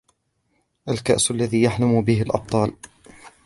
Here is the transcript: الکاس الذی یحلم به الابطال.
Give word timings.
الکاس 0.87 1.31
الذی 1.31 1.59
یحلم 1.61 2.01
به 2.05 2.19
الابطال. 2.21 2.71